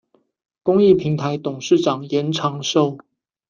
[0.63, 2.97] 公益平臺董事長嚴長壽